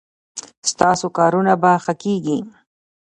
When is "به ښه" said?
1.61-1.93